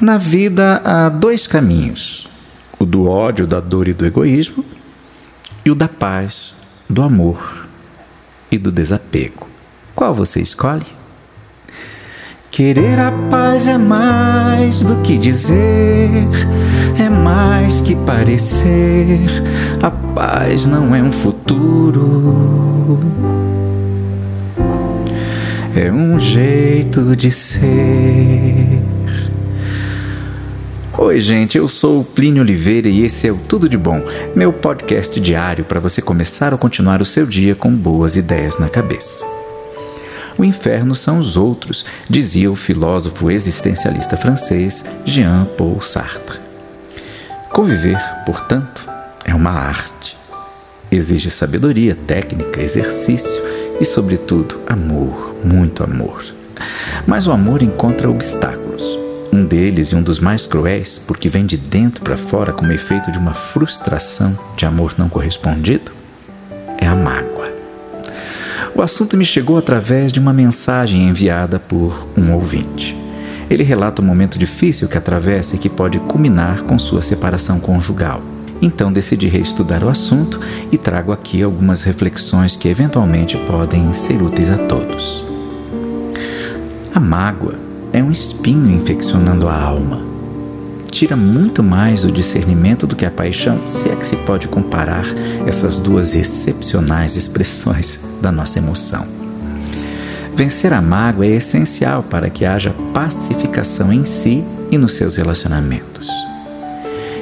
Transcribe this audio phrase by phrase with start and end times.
[0.00, 2.28] Na vida há dois caminhos:
[2.78, 4.64] o do ódio, da dor e do egoísmo,
[5.64, 6.54] e o da paz,
[6.88, 7.66] do amor
[8.50, 9.48] e do desapego.
[9.96, 10.86] Qual você escolhe?
[12.52, 16.26] Querer a paz é mais do que dizer,
[16.98, 19.20] é mais que parecer.
[19.82, 23.00] A paz não é um futuro,
[25.74, 28.67] é um jeito de ser.
[31.00, 34.02] Oi, gente, eu sou o Plínio Oliveira e esse é o Tudo de Bom,
[34.34, 38.68] meu podcast diário para você começar ou continuar o seu dia com boas ideias na
[38.68, 39.24] cabeça.
[40.36, 46.40] O inferno são os outros, dizia o filósofo existencialista francês Jean-Paul Sartre.
[47.48, 48.84] Conviver, portanto,
[49.24, 50.16] é uma arte.
[50.90, 53.40] Exige sabedoria, técnica, exercício
[53.80, 56.24] e, sobretudo, amor, muito amor.
[57.06, 58.67] Mas o amor encontra obstáculos.
[59.32, 63.12] Um deles, e um dos mais cruéis, porque vem de dentro para fora como efeito
[63.12, 65.92] de uma frustração de amor não correspondido,
[66.78, 67.48] é a mágoa.
[68.74, 72.96] O assunto me chegou através de uma mensagem enviada por um ouvinte.
[73.50, 78.20] Ele relata um momento difícil que atravessa e que pode culminar com sua separação conjugal.
[78.60, 84.50] Então decidi reestudar o assunto e trago aqui algumas reflexões que eventualmente podem ser úteis
[84.50, 85.24] a todos.
[86.94, 90.06] A mágoa é um espinho infeccionando a alma.
[90.90, 95.04] Tira muito mais o discernimento do que a paixão, se é que se pode comparar
[95.46, 99.06] essas duas excepcionais expressões da nossa emoção.
[100.34, 106.08] Vencer a mágoa é essencial para que haja pacificação em si e nos seus relacionamentos.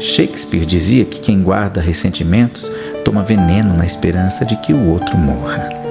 [0.00, 2.70] Shakespeare dizia que quem guarda ressentimentos
[3.04, 5.87] toma veneno na esperança de que o outro morra.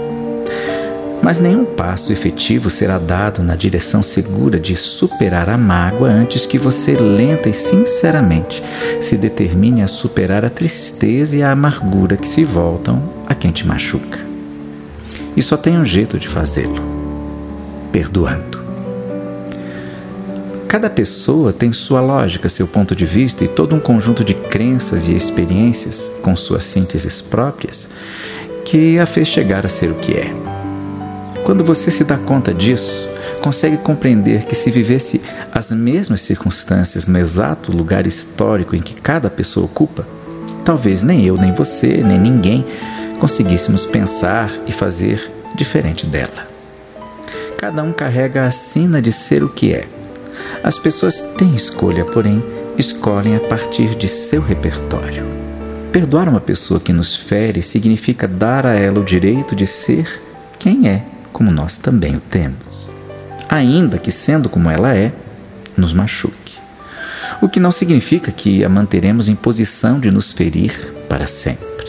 [1.28, 6.58] Mas nenhum passo efetivo será dado na direção segura de superar a mágoa antes que
[6.58, 8.64] você, lenta e sinceramente,
[9.02, 13.68] se determine a superar a tristeza e a amargura que se voltam a quem te
[13.68, 14.26] machuca.
[15.36, 16.82] E só tem um jeito de fazê-lo:
[17.92, 18.64] perdoando.
[20.70, 25.10] Cada pessoa tem sua lógica, seu ponto de vista e todo um conjunto de crenças
[25.10, 27.86] e experiências, com suas sínteses próprias,
[28.64, 30.57] que a fez chegar a ser o que é.
[31.48, 33.08] Quando você se dá conta disso,
[33.42, 39.30] consegue compreender que se vivesse as mesmas circunstâncias no exato lugar histórico em que cada
[39.30, 40.06] pessoa ocupa,
[40.66, 42.66] talvez nem eu, nem você, nem ninguém
[43.18, 46.50] conseguíssemos pensar e fazer diferente dela.
[47.58, 49.88] Cada um carrega a sina de ser o que é.
[50.62, 52.44] As pessoas têm escolha, porém,
[52.78, 55.24] escolhem a partir de seu repertório.
[55.94, 60.22] Perdoar uma pessoa que nos fere significa dar a ela o direito de ser
[60.60, 61.06] quem é
[61.38, 62.90] como nós também o temos,
[63.48, 65.12] ainda que sendo como ela é,
[65.78, 66.58] nos machuque.
[67.40, 70.74] O que não significa que a manteremos em posição de nos ferir
[71.08, 71.86] para sempre.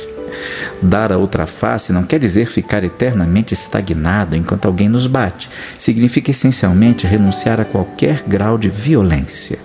[0.82, 5.48] Dar a outra face não quer dizer ficar eternamente estagnado enquanto alguém nos bate.
[5.78, 9.58] Significa essencialmente renunciar a qualquer grau de violência.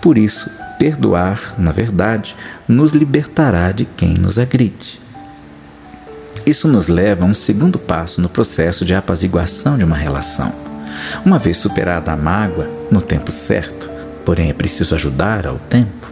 [0.00, 2.34] Por isso, perdoar, na verdade,
[2.66, 5.03] nos libertará de quem nos agride.
[6.46, 10.52] Isso nos leva a um segundo passo no processo de apaziguação de uma relação.
[11.24, 13.88] Uma vez superada a mágoa, no tempo certo,
[14.24, 16.10] porém é preciso ajudar ao tempo,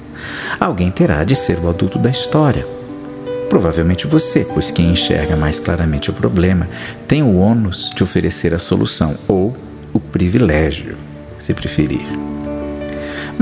[0.58, 2.66] alguém terá de ser o adulto da história.
[3.50, 6.66] Provavelmente você, pois quem enxerga mais claramente o problema
[7.06, 9.54] tem o ônus de oferecer a solução ou
[9.92, 10.96] o privilégio,
[11.38, 12.06] se preferir.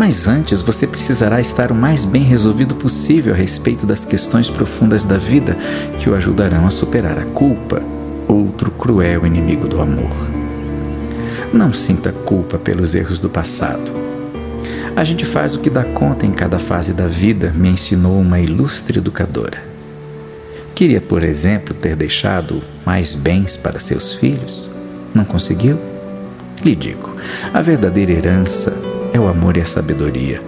[0.01, 5.05] Mas antes você precisará estar o mais bem resolvido possível a respeito das questões profundas
[5.05, 5.59] da vida
[5.99, 7.83] que o ajudarão a superar a culpa,
[8.27, 10.11] outro cruel inimigo do amor.
[11.53, 13.93] Não sinta culpa pelos erros do passado.
[14.97, 18.41] A gente faz o que dá conta em cada fase da vida, me ensinou uma
[18.41, 19.63] ilustre educadora.
[20.75, 24.67] Queria, por exemplo, ter deixado mais bens para seus filhos?
[25.15, 25.79] Não conseguiu?
[26.65, 27.15] Lhe digo,
[27.53, 28.80] a verdadeira herança
[29.13, 30.43] é o amor e a sabedoria.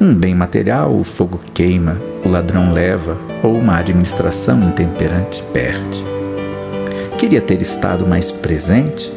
[0.00, 6.04] Um bem material o fogo queima, o ladrão leva, ou uma administração intemperante perde.
[7.18, 9.12] Queria ter estado mais presente?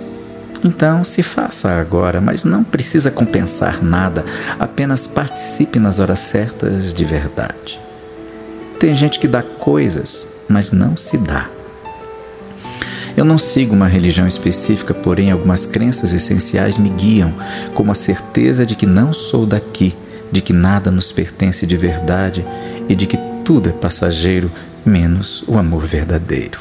[0.63, 4.25] Então se faça agora, mas não precisa compensar nada,
[4.59, 7.79] apenas participe nas horas certas de verdade.
[8.79, 11.49] Tem gente que dá coisas, mas não se dá.
[13.15, 17.33] Eu não sigo uma religião específica, porém algumas crenças essenciais me guiam,
[17.73, 19.95] como a certeza de que não sou daqui,
[20.31, 22.45] de que nada nos pertence de verdade
[22.89, 24.51] e de que tudo é passageiro,
[24.85, 26.59] menos o amor verdadeiro.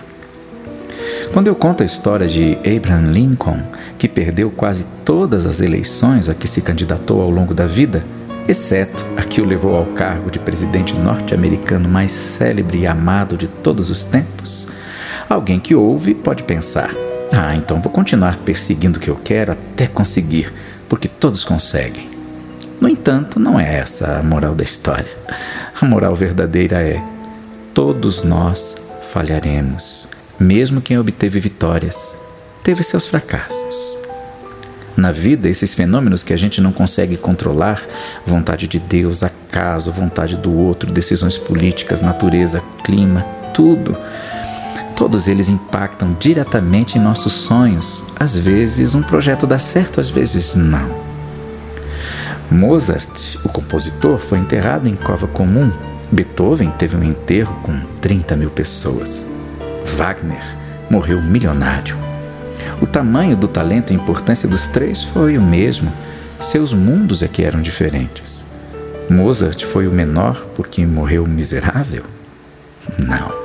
[1.32, 3.60] Quando eu conto a história de Abraham Lincoln,
[3.98, 8.04] que perdeu quase todas as eleições a que se candidatou ao longo da vida,
[8.46, 13.48] exceto a que o levou ao cargo de presidente norte-americano mais célebre e amado de
[13.48, 14.68] todos os tempos,
[15.29, 16.91] alguém que ouve pode pensar:
[17.32, 20.53] ah, então vou continuar perseguindo o que eu quero até conseguir,
[20.88, 22.09] porque todos conseguem.
[22.81, 25.11] No entanto, não é essa a moral da história.
[25.81, 27.03] A moral verdadeira é:
[27.73, 28.76] todos nós
[29.12, 30.06] falharemos.
[30.38, 32.17] Mesmo quem obteve vitórias
[32.62, 33.94] teve seus fracassos.
[34.97, 37.82] Na vida, esses fenômenos que a gente não consegue controlar
[38.25, 43.23] vontade de Deus, acaso, vontade do outro, decisões políticas, natureza, clima,
[43.53, 43.97] tudo
[44.96, 48.05] todos eles impactam diretamente em nossos sonhos.
[48.19, 51.05] Às vezes, um projeto dá certo, às vezes, não.
[52.50, 55.70] Mozart, o compositor, foi enterrado em cova comum.
[56.12, 59.25] Beethoven teve um enterro com 30 mil pessoas.
[59.96, 60.43] Wagner
[60.88, 61.97] morreu milionário.
[62.81, 65.93] O tamanho do talento e importância dos três foi o mesmo,
[66.40, 68.44] seus mundos é que eram diferentes.
[69.08, 72.05] Mozart foi o menor porque morreu miserável?
[72.99, 73.44] Não.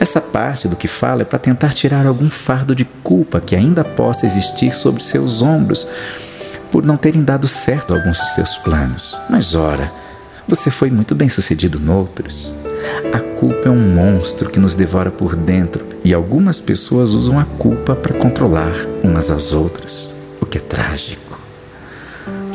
[0.00, 3.84] Essa parte do que fala é para tentar tirar algum fardo de culpa que ainda
[3.84, 5.86] possa existir sobre seus ombros
[6.72, 9.14] por não terem dado certo alguns de seus planos.
[9.28, 9.92] Mas ora,
[10.48, 12.54] você foi muito bem sucedido noutros.
[13.12, 17.44] A culpa é um monstro que nos devora por dentro e algumas pessoas usam a
[17.44, 18.72] culpa para controlar
[19.04, 20.10] umas às outras,
[20.40, 21.38] o que é trágico.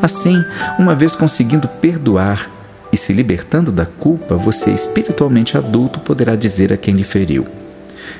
[0.01, 0.43] Assim,
[0.79, 2.49] uma vez conseguindo perdoar
[2.95, 7.45] e se libertando da culpa, você, espiritualmente adulto, poderá dizer a quem lhe feriu: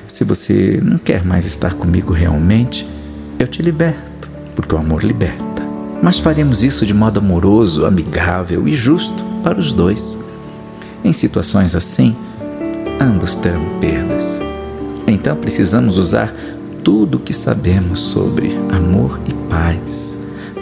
[0.06, 2.88] Se você não quer mais estar comigo realmente,
[3.38, 5.56] eu te liberto, porque o amor liberta
[6.02, 10.16] mas faremos isso de modo amoroso, amigável e justo para os dois.
[11.02, 12.14] Em situações assim,
[13.00, 14.22] ambos terão perdas.
[15.06, 16.32] Então precisamos usar
[16.84, 20.05] tudo o que sabemos sobre amor e paz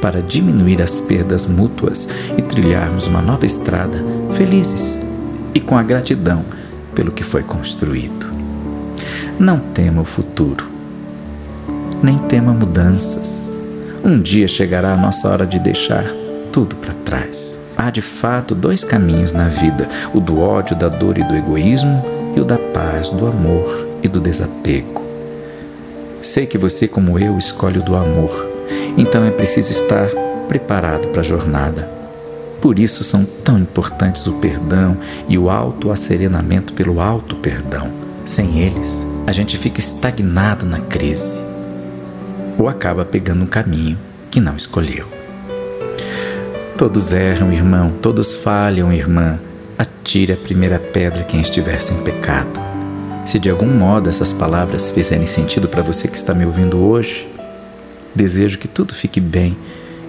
[0.05, 2.07] para diminuir as perdas mútuas
[2.37, 4.05] e trilharmos uma nova estrada
[4.35, 4.99] felizes
[5.55, 6.45] e com a gratidão
[6.95, 8.27] pelo que foi construído.
[9.39, 10.67] Não tema o futuro,
[12.03, 13.59] nem tema mudanças
[14.05, 16.05] um dia chegará a nossa hora de deixar
[16.53, 17.57] tudo para trás.
[17.75, 22.05] Há de fato dois caminhos na vida: o do ódio, da dor e do egoísmo,
[22.37, 25.03] e o da paz, do amor e do desapego.
[26.21, 28.54] Sei que você, como eu, escolhe o do amor,
[28.97, 30.09] então é preciso estar
[30.49, 31.89] preparado para a jornada.
[32.61, 34.97] Por isso são tão importantes o perdão
[35.29, 37.91] e o auto-acerenamento pelo auto-perdão.
[38.25, 41.41] Sem eles, a gente fica estagnado na crise
[42.59, 43.99] ou acaba pegando um caminho
[44.31, 45.07] que não escolheu.
[46.77, 49.39] Todos erram, irmão, todos falham, irmã.
[49.79, 52.61] Atire a primeira pedra quem estiver sem pecado.
[53.25, 57.29] Se de algum modo essas palavras fizerem sentido para você que está me ouvindo hoje,
[58.15, 59.57] desejo que tudo fique bem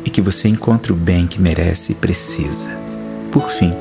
[0.04, 2.70] e que você encontre o bem que merece e precisa.
[3.32, 3.74] Por fim,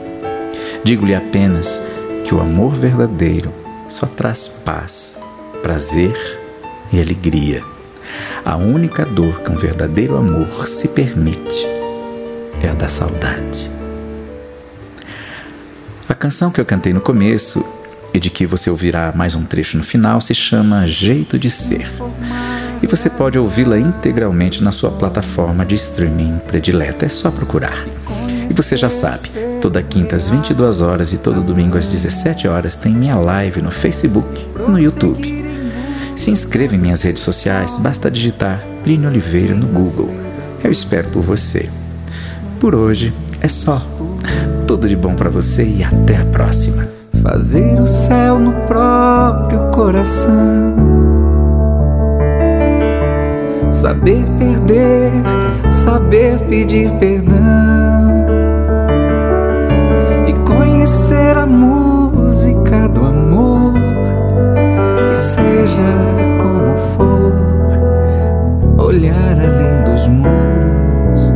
[0.82, 1.80] digo-lhe apenas
[2.24, 3.52] que o amor verdadeiro
[3.88, 5.18] só traz paz,
[5.62, 6.16] prazer
[6.92, 7.74] e alegria
[8.44, 11.66] a única dor que um verdadeiro amor se permite
[12.62, 13.70] é a da saudade.
[16.08, 17.64] A canção que eu cantei no começo
[18.12, 21.90] e de que você ouvirá mais um trecho no final se chama Jeito de Ser.
[22.82, 27.86] E você pode ouvi-la integralmente na sua plataforma de streaming predileta, é só procurar.
[28.48, 29.30] E você já sabe,
[29.60, 33.70] toda quinta às 22 horas e todo domingo às 17 horas tem minha live no
[33.70, 35.44] Facebook e no YouTube.
[36.16, 40.10] Se inscreva em minhas redes sociais, basta digitar Plínio Oliveira no Google.
[40.62, 41.68] Eu espero por você.
[42.60, 43.82] Por hoje é só.
[44.66, 46.86] Tudo de bom para você e até a próxima.
[47.22, 51.13] Fazer o céu no próprio coração.
[53.84, 55.12] Saber perder,
[55.70, 57.36] saber pedir perdão.
[60.26, 63.74] E conhecer a música do amor
[65.12, 65.82] seja
[66.40, 71.30] como for, olhar além dos muros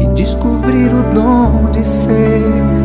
[0.00, 2.77] e descobrir o dom de ser